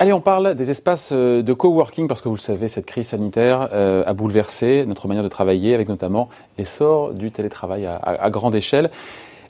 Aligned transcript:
Allez, 0.00 0.12
on 0.12 0.20
parle 0.20 0.54
des 0.54 0.70
espaces 0.70 1.10
euh, 1.12 1.42
de 1.42 1.52
coworking 1.52 2.06
parce 2.06 2.20
que 2.20 2.28
vous 2.28 2.36
le 2.36 2.40
savez, 2.40 2.68
cette 2.68 2.86
crise 2.86 3.08
sanitaire 3.08 3.70
euh, 3.72 4.04
a 4.06 4.12
bouleversé 4.12 4.84
notre 4.86 5.08
manière 5.08 5.24
de 5.24 5.28
travailler 5.28 5.74
avec 5.74 5.88
notamment 5.88 6.28
l'essor 6.56 7.14
du 7.14 7.32
télétravail 7.32 7.84
à, 7.86 8.30
grande 8.30 8.54
échelle. 8.54 8.90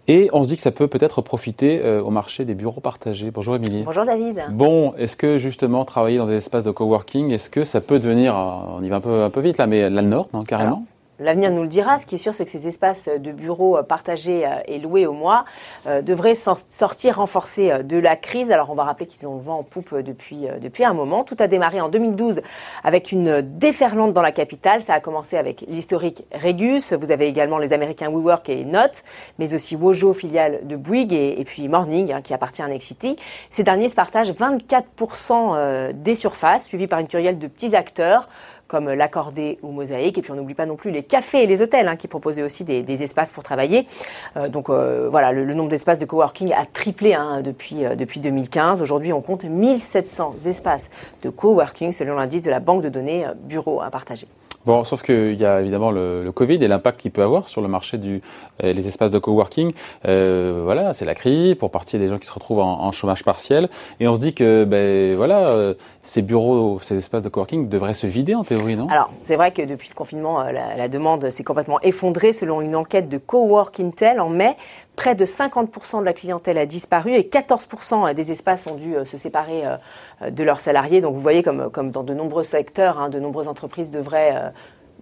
Et 0.07 0.31
on 0.33 0.43
se 0.43 0.49
dit 0.49 0.57
que 0.57 0.63
ça 0.63 0.71
peut 0.71 0.87
peut-être 0.87 1.21
profiter 1.21 1.83
euh, 1.85 2.01
au 2.01 2.09
marché 2.09 2.47
des 2.47 2.55
bureaux 2.55 2.81
partagés. 2.81 3.31
Bonjour 3.31 3.57
Émilie. 3.57 3.83
Bonjour 3.83 4.07
David. 4.07 4.43
Bon, 4.53 4.95
est-ce 4.97 5.17
que 5.17 5.37
justement 5.37 5.85
travailler 5.85 6.17
dans 6.17 6.27
des 6.27 6.37
espaces 6.37 6.65
de 6.65 6.71
coworking, 6.71 7.31
est-ce 7.31 7.51
que 7.51 7.65
ça 7.65 7.83
peut 7.83 7.99
devenir, 7.99 8.35
on 8.35 8.83
y 8.83 8.89
va 8.89 8.97
un 8.97 9.01
peu, 9.01 9.23
un 9.25 9.31
peu 9.31 9.41
vite 9.41 9.59
là, 9.59 9.67
mais 9.67 9.91
la 9.91 10.01
norme, 10.01 10.45
carrément? 10.47 10.87
L'avenir 11.21 11.51
nous 11.51 11.63
le 11.63 11.69
dira. 11.69 11.99
Ce 11.99 12.07
qui 12.07 12.15
est 12.15 12.19
sûr, 12.19 12.33
c'est 12.33 12.45
que 12.45 12.51
ces 12.51 12.69
espaces 12.69 13.09
de 13.09 13.33
bureaux 13.33 13.77
euh, 13.77 13.83
partagés 13.83 14.47
euh, 14.47 14.61
et 14.67 14.79
loués 14.79 15.05
au 15.05 15.13
mois 15.13 15.45
euh, 15.89 16.01
devraient 16.01 16.37
sortir 16.37 17.17
renforcés 17.17 17.83
de 17.83 17.99
la 17.99 18.15
crise. 18.15 18.53
Alors, 18.53 18.71
on 18.71 18.75
va 18.75 18.85
rappeler 18.85 19.07
qu'ils 19.07 19.27
ont 19.27 19.35
le 19.35 19.41
vent 19.41 19.59
en 19.59 19.63
poupe 19.65 19.97
depuis, 19.97 20.47
depuis 20.61 20.85
un 20.85 20.95
moment. 20.95 21.25
Tout 21.25 21.37
a 21.41 21.49
démarré 21.49 21.81
en 21.81 21.89
2012 21.89 22.41
avec 22.85 23.11
une 23.11 23.41
déferlante 23.41 24.13
dans 24.13 24.23
la 24.23 24.31
capitale. 24.31 24.83
Ça 24.85 24.95
a 24.95 25.01
commencé 25.01 25.37
avec 25.37 25.65
l'historique 25.67 26.25
Regus. 26.33 26.93
Vous 26.93 27.11
avez 27.11 27.27
également 27.27 27.59
les 27.59 27.73
Américains 27.73 28.11
WeWork 28.11 28.49
et 28.49 28.65
Note, 28.65 29.03
mais 29.39 29.55
aussi 29.55 29.75
Wojo, 29.75 30.15
filiale 30.15 30.61
de 30.69 30.77
Bouygues, 30.77 31.13
et, 31.13 31.45
puis 31.45 31.67
Morning, 31.69 32.13
hein, 32.13 32.23
qui 32.23 32.33
appartient 32.33 32.63
à 32.63 32.69
Nexity. 32.69 33.17
Ces 33.51 33.65
derniers 33.65 33.89
se 33.89 33.97
partagent 33.97 34.33
24% 34.33 35.93
des 35.93 36.15
surfaces, 36.15 36.67
suivis 36.67 36.87
par 36.87 37.01
une 37.01 37.09
curielle 37.09 37.39
de 37.39 37.47
petits 37.49 37.75
acteurs 37.75 38.29
comme 38.69 38.93
l'accordé 38.93 39.59
ou 39.63 39.73
mosaïque. 39.73 40.19
Et 40.19 40.23
puis 40.23 40.31
on 40.31 40.37
n'oublie 40.37 40.55
pas 40.55 40.67
non 40.67 40.77
plus 40.77 40.91
les 40.91 41.03
cafés 41.03 41.43
et 41.43 41.47
les 41.47 41.63
hôtels 41.63 41.89
hein, 41.89 41.97
qui 41.97 42.07
proposaient 42.07 42.43
aussi 42.43 42.65
des, 42.65 43.03
espaces 43.03 43.33
pour 43.33 43.43
travailler. 43.43 43.87
Euh, 44.37 44.49
donc 44.49 44.69
euh, 44.69 45.09
voilà, 45.11 45.33
le, 45.33 45.55
nombre 45.55 45.71
d'espaces 45.71 45.99
de 45.99 46.05
coworking 46.05 46.53
a 46.53 46.67
triplé 46.67 47.15
hein, 47.15 47.41
depuis, 47.43 47.85
euh, 47.85 47.95
depuis 47.95 48.21
2015. 48.21 48.81
Aujourd'hui, 48.81 49.13
on 49.13 49.23
compte 49.23 49.45
1700 49.45 50.37
espaces 50.47 50.91
de 51.23 51.31
coworking 51.31 51.93
selon 51.93 52.17
l'indice 52.17 52.43
de 52.43 52.51
la 52.51 52.61
banque 52.61 52.83
de 52.83 52.89
données 52.89 53.27
bureau 53.45 53.81
à 53.81 53.91
partager. 53.91 54.29
Bon, 54.69 54.85
sauf 54.85 55.01
qu'il 55.01 55.41
y 55.41 55.47
a 55.47 55.63
évidemment 55.63 55.91
le, 55.91 56.23
le 56.23 56.31
Covid 56.31 56.63
et 56.63 56.69
l'impact 56.69 57.01
qu'il 57.01 57.11
peut 57.11 57.23
avoir 57.23 57.49
sur 57.49 57.63
le 57.63 57.69
marché 57.69 57.97
du 57.97 58.21
euh, 58.63 58.75
les 58.75 58.87
espaces 58.87 59.11
de 59.11 59.19
coworking. 59.19 59.73
Euh, 60.07 60.61
voilà, 60.63 60.93
c'est 60.93 61.07
la 61.07 61.15
crise 61.15 61.55
pour 61.55 61.71
partie 61.71 61.99
des 61.99 62.09
gens 62.09 62.19
qui 62.19 62.27
se 62.27 62.33
retrouvent 62.35 62.59
en, 62.59 62.93
chômage 62.93 63.25
partiel 63.25 63.71
et 63.99 64.07
on 64.09 64.17
se 64.17 64.21
dit 64.21 64.35
que 64.35 64.65
ben 64.65 65.17
voilà, 65.17 65.49
euh, 65.49 65.73
ces 66.03 66.21
bureaux, 66.21 66.81
ces 66.83 66.99
espaces 66.99 67.23
de 67.23 67.31
coworking 67.31 67.71
devraient 67.71 67.95
se 67.95 68.07
vider 68.07 68.35
en 68.35 68.45
théorie, 68.45 68.77
non? 68.77 68.89
Alors, 68.91 69.11
c'est 69.25 69.37
vrai 69.37 69.53
que 69.53 69.63
depuis 69.63 69.89
le 69.89 69.95
confinement, 69.95 70.43
euh, 70.43 70.53
la, 70.53 70.77
la 70.77 70.89
demande 70.89 71.31
s'est 71.31 71.45
complètement 71.45 71.81
effondrée 71.81 72.35
selon 72.35 72.61
une 72.61 72.77
enquête 72.77 73.09
de 73.09 73.17
Cowork 73.17 73.81
Intel 73.81 74.21
en 74.21 74.29
mai. 74.29 74.55
Près 74.99 75.15
de 75.15 75.25
50% 75.25 76.01
de 76.01 76.05
la 76.05 76.13
clientèle 76.13 76.59
a 76.59 76.67
disparu 76.67 77.15
et 77.15 77.23
14% 77.23 78.13
des 78.15 78.33
espaces 78.33 78.67
ont 78.67 78.75
dû 78.75 78.97
se 79.05 79.17
séparer 79.17 79.63
de 80.29 80.43
leurs 80.43 80.59
salariés. 80.59 81.01
Donc 81.01 81.15
vous 81.15 81.21
voyez 81.21 81.45
comme, 81.45 81.71
comme 81.71 81.93
dans 81.93 82.03
de 82.03 82.15
nombreux 82.15 82.43
secteurs, 82.43 82.99
hein, 82.99 83.09
de 83.09 83.21
nombreuses 83.21 83.47
entreprises 83.47 83.93
devraient 83.93 84.53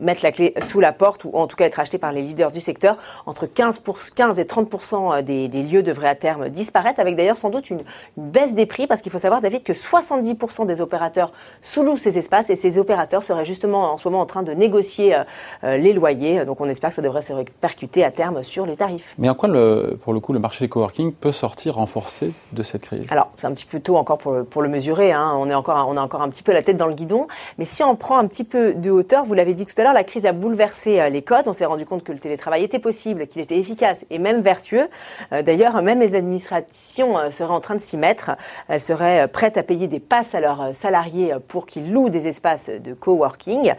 mettre 0.00 0.22
la 0.22 0.32
clé 0.32 0.54
sous 0.60 0.80
la 0.80 0.92
porte 0.92 1.24
ou 1.24 1.30
en 1.34 1.46
tout 1.46 1.56
cas 1.56 1.64
être 1.64 1.80
acheté 1.80 1.98
par 1.98 2.12
les 2.12 2.22
leaders 2.22 2.52
du 2.52 2.60
secteur. 2.60 2.96
Entre 3.26 3.46
15, 3.46 3.78
pour, 3.78 3.98
15 4.14 4.38
et 4.38 4.46
30 4.46 4.72
euh, 4.92 5.22
des, 5.22 5.48
des, 5.48 5.62
lieux 5.62 5.82
devraient 5.82 6.08
à 6.08 6.14
terme 6.14 6.48
disparaître, 6.48 7.00
avec 7.00 7.16
d'ailleurs 7.16 7.36
sans 7.36 7.50
doute 7.50 7.70
une, 7.70 7.82
baisse 8.16 8.54
des 8.54 8.66
prix, 8.66 8.86
parce 8.86 9.02
qu'il 9.02 9.12
faut 9.12 9.18
savoir, 9.18 9.40
David, 9.40 9.62
que 9.62 9.74
70 9.74 10.36
des 10.66 10.80
opérateurs 10.80 11.32
sous-louent 11.62 11.96
ces 11.96 12.18
espaces 12.18 12.50
et 12.50 12.56
ces 12.56 12.78
opérateurs 12.78 13.22
seraient 13.22 13.44
justement 13.44 13.92
en 13.92 13.96
ce 13.96 14.08
moment 14.08 14.20
en 14.22 14.26
train 14.26 14.42
de 14.42 14.52
négocier 14.52 15.14
euh, 15.14 15.24
euh, 15.64 15.76
les 15.76 15.92
loyers. 15.92 16.44
Donc 16.44 16.60
on 16.60 16.68
espère 16.68 16.90
que 16.90 16.96
ça 16.96 17.02
devrait 17.02 17.22
se 17.22 17.32
répercuter 17.32 18.04
à 18.04 18.10
terme 18.10 18.42
sur 18.42 18.66
les 18.66 18.76
tarifs. 18.76 19.14
Mais 19.18 19.28
en 19.28 19.34
quoi, 19.34 19.48
le, 19.48 19.98
pour 20.02 20.12
le 20.12 20.20
coup, 20.20 20.32
le 20.32 20.38
marché 20.38 20.64
des 20.64 20.68
coworking 20.68 21.12
peut 21.12 21.32
sortir 21.32 21.76
renforcé 21.76 22.32
de 22.52 22.62
cette 22.62 22.82
crise? 22.82 23.06
Alors 23.10 23.30
c'est 23.36 23.46
un 23.46 23.52
petit 23.52 23.66
peu 23.66 23.80
tôt 23.80 23.96
encore 23.96 24.18
pour 24.18 24.32
le, 24.32 24.44
pour 24.44 24.62
le 24.62 24.68
mesurer. 24.68 25.12
Hein. 25.12 25.34
On, 25.36 25.48
est 25.48 25.54
encore, 25.54 25.86
on 25.88 25.96
a 25.96 26.00
encore 26.00 26.22
un 26.22 26.28
petit 26.28 26.42
peu 26.42 26.52
la 26.52 26.62
tête 26.62 26.76
dans 26.76 26.86
le 26.86 26.94
guidon. 26.94 27.26
Mais 27.58 27.64
si 27.64 27.82
on 27.82 27.96
prend 27.96 28.18
un 28.18 28.26
petit 28.26 28.44
peu 28.44 28.74
de 28.74 28.90
hauteur, 28.90 29.24
vous 29.24 29.34
l'avez 29.34 29.54
dit 29.54 29.66
tout 29.66 29.74
à 29.78 29.84
l'heure, 29.84 29.85
la 29.92 30.04
crise 30.04 30.26
a 30.26 30.32
bouleversé 30.32 31.00
euh, 31.00 31.08
les 31.08 31.22
codes. 31.22 31.44
On 31.46 31.52
s'est 31.52 31.64
rendu 31.64 31.86
compte 31.86 32.04
que 32.04 32.12
le 32.12 32.18
télétravail 32.18 32.64
était 32.64 32.78
possible, 32.78 33.26
qu'il 33.26 33.42
était 33.42 33.58
efficace 33.58 34.04
et 34.10 34.18
même 34.18 34.40
vertueux. 34.40 34.88
Euh, 35.32 35.42
d'ailleurs, 35.42 35.82
même 35.82 36.00
les 36.00 36.14
administrations 36.14 37.18
euh, 37.18 37.30
seraient 37.30 37.52
en 37.52 37.60
train 37.60 37.74
de 37.74 37.80
s'y 37.80 37.96
mettre. 37.96 38.32
Elles 38.68 38.80
seraient 38.80 39.28
prêtes 39.28 39.56
à 39.56 39.62
payer 39.62 39.88
des 39.88 40.00
passes 40.00 40.34
à 40.34 40.40
leurs 40.40 40.74
salariés 40.74 41.34
pour 41.48 41.66
qu'ils 41.66 41.92
louent 41.92 42.08
des 42.08 42.28
espaces 42.28 42.70
de 42.70 42.94
coworking. 42.94 43.72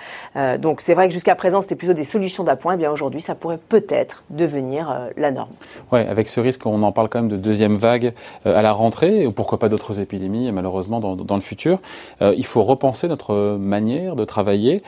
Donc 0.59 0.81
c'est 0.81 0.93
vrai 0.93 1.07
que 1.07 1.13
jusqu'à 1.13 1.35
présent, 1.35 1.61
c'était 1.61 1.75
plutôt 1.75 1.93
des 1.93 2.03
solutions 2.03 2.43
d'appoint. 2.43 2.73
Eh 2.75 2.77
bien 2.77 2.91
aujourd'hui, 2.91 3.21
ça 3.21 3.35
pourrait 3.35 3.57
peut-être 3.57 4.23
devenir 4.29 5.09
la 5.15 5.31
norme. 5.31 5.49
Ouais, 5.91 6.07
avec 6.07 6.27
ce 6.27 6.39
risque, 6.39 6.65
on 6.65 6.83
en 6.83 6.91
parle 6.91 7.09
quand 7.09 7.19
même 7.19 7.29
de 7.29 7.37
deuxième 7.37 7.77
vague 7.77 8.13
à 8.45 8.61
la 8.61 8.71
rentrée, 8.71 9.25
ou 9.25 9.31
pourquoi 9.31 9.59
pas 9.59 9.69
d'autres 9.69 9.99
épidémies, 9.99 10.51
malheureusement, 10.51 10.99
dans 10.99 11.35
le 11.35 11.41
futur. 11.41 11.79
il 12.21 12.45
faut 12.45 12.63
repenser 12.63 13.07
notre 13.07 13.57
manière 13.57 14.15
de 14.15 14.25
travailler 14.25 14.83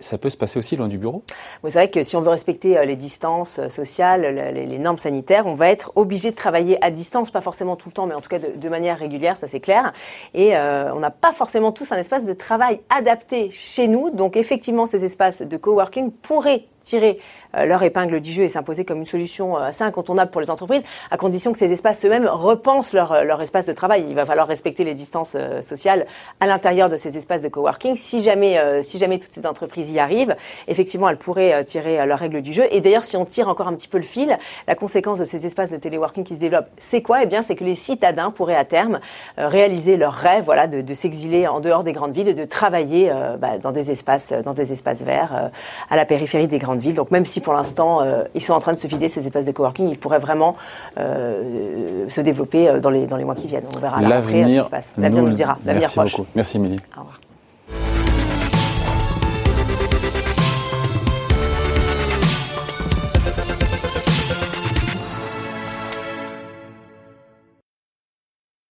ça 0.00 0.18
peut 0.18 0.30
se 0.30 0.36
passer 0.36 0.58
aussi 0.58 0.76
loin 0.76 0.88
du 0.88 0.98
bureau? 0.98 1.22
C'est 1.64 1.70
vrai 1.70 1.90
que 1.90 2.02
si 2.02 2.16
on 2.16 2.20
veut 2.20 2.30
respecter 2.30 2.76
euh, 2.76 2.84
les 2.84 2.96
distances 2.96 3.58
euh, 3.58 3.68
sociales, 3.68 4.22
les, 4.54 4.78
normes 4.78 4.98
sanitaires, 4.98 5.46
on 5.46 5.54
va 5.54 5.68
être 5.68 5.92
obligé 5.94 6.30
de 6.30 6.36
travailler 6.36 6.82
à 6.84 6.90
distance, 6.90 7.30
pas 7.30 7.40
forcément 7.40 7.76
tout 7.76 7.88
le 7.88 7.92
temps, 7.92 8.06
mais 8.06 8.14
en 8.14 8.20
tout 8.20 8.28
cas 8.28 8.38
de, 8.38 8.68
manière 8.68 8.98
régulière, 8.98 9.36
ça 9.36 9.48
c'est 9.48 9.60
clair. 9.60 9.92
Et 10.34 10.56
euh, 10.56 10.94
on 10.94 11.00
n'a 11.00 11.10
pas 11.10 11.32
forcément 11.32 11.72
tous 11.72 11.92
un 11.92 11.96
espace 11.96 12.24
de 12.24 12.32
travail 12.32 12.80
adapté 12.88 13.50
chez 13.50 13.88
nous. 13.88 14.10
Donc 14.10 14.36
effectivement, 14.36 14.86
ces 14.86 15.04
espaces 15.04 15.42
de 15.42 15.56
coworking 15.56 16.10
pourraient 16.10 16.64
tirer 16.82 17.18
euh, 17.56 17.64
leur 17.64 17.82
épingle 17.82 18.20
du 18.20 18.32
jeu 18.32 18.44
et 18.44 18.48
s'imposer 18.48 18.84
comme 18.84 18.98
une 18.98 19.06
solution 19.06 19.56
euh, 19.56 19.62
assez 19.62 19.82
incontournable 19.82 20.30
pour 20.30 20.40
les 20.40 20.50
entreprises, 20.50 20.82
à 21.10 21.16
condition 21.16 21.52
que 21.52 21.58
ces 21.58 21.72
espaces 21.72 22.04
eux-mêmes 22.04 22.28
repensent 22.28 22.92
leur, 22.92 23.12
euh, 23.12 23.24
leur 23.24 23.42
espace 23.42 23.66
de 23.66 23.72
travail. 23.72 24.04
Il 24.08 24.14
va 24.14 24.24
falloir 24.24 24.46
respecter 24.46 24.84
les 24.84 24.94
distances 24.94 25.36
sociales 25.62 26.06
à 26.40 26.46
l'intérieur 26.46 26.88
de 26.88 26.96
ces 26.96 27.16
espaces 27.16 27.42
de 27.42 27.48
coworking. 27.48 27.96
Si 27.96 28.22
jamais, 28.22 28.58
si 28.82 28.98
jamais 28.98 29.18
toutes 29.18 29.32
ces 29.32 29.46
entreprises 29.46 29.90
y 29.90 29.98
arrivent, 29.98 30.34
effectivement, 30.68 31.08
elles 31.08 31.16
pourraient 31.16 31.64
tirer 31.64 32.04
leurs 32.06 32.18
règles 32.18 32.42
du 32.42 32.52
jeu. 32.52 32.64
Et 32.70 32.80
d'ailleurs, 32.80 33.04
si 33.04 33.16
on 33.16 33.24
tire 33.24 33.48
encore 33.48 33.68
un 33.68 33.74
petit 33.74 33.88
peu 33.88 33.98
le 33.98 34.04
fil, 34.04 34.38
la 34.66 34.74
conséquence 34.74 35.18
de 35.18 35.24
ces 35.24 35.46
espaces 35.46 35.70
de 35.70 35.76
téléworking 35.76 36.24
qui 36.24 36.34
se 36.34 36.40
développent, 36.40 36.68
c'est 36.78 37.02
quoi? 37.02 37.22
Eh 37.22 37.26
bien, 37.26 37.42
c'est 37.42 37.56
que 37.56 37.64
les 37.64 37.74
citadins 37.74 38.30
pourraient 38.30 38.56
à 38.56 38.64
terme 38.64 39.00
réaliser 39.36 39.96
leur 39.96 40.14
rêve, 40.14 40.44
voilà, 40.44 40.66
de, 40.66 40.80
de 40.80 40.94
s'exiler 40.94 41.46
en 41.46 41.60
dehors 41.60 41.84
des 41.84 41.92
grandes 41.92 42.12
villes 42.12 42.28
et 42.28 42.34
de 42.34 42.44
travailler 42.44 43.12
bah, 43.38 43.58
dans 43.58 43.72
des 43.72 43.90
espaces, 43.90 44.32
dans 44.32 44.54
des 44.54 44.72
espaces 44.72 45.02
verts 45.02 45.50
à 45.88 45.96
la 45.96 46.04
périphérie 46.04 46.48
des 46.48 46.58
grandes 46.58 46.69
villes. 46.78 46.94
Donc, 46.94 47.10
même 47.10 47.26
si 47.26 47.40
pour 47.40 47.52
l'instant, 47.52 48.02
euh, 48.02 48.24
ils 48.34 48.42
sont 48.42 48.52
en 48.52 48.60
train 48.60 48.72
de 48.72 48.78
se 48.78 48.86
vider 48.86 49.08
ces 49.08 49.26
espaces 49.26 49.44
de 49.44 49.52
coworking, 49.52 49.88
ils 49.88 49.98
pourraient 49.98 50.18
vraiment 50.18 50.56
euh, 50.98 52.08
se 52.08 52.20
développer 52.20 52.68
euh, 52.68 52.80
dans 52.80 52.90
les, 52.90 53.06
dans 53.06 53.16
les 53.16 53.24
mois 53.24 53.34
qui 53.34 53.48
viennent. 53.48 53.64
On 53.76 53.80
verra 53.80 54.00
l'avenir 54.00 54.48
ce 54.48 54.58
qui 54.58 54.64
se 54.64 54.70
passe. 54.70 54.92
L'avenir 54.96 55.22
nous, 55.22 55.28
le 55.28 55.34
dira. 55.34 55.58
Merci 55.64 55.98
beaucoup. 55.98 56.26
Merci 56.34 56.56
Émilie. 56.56 56.76
Au 56.96 57.00
revoir. 57.00 57.20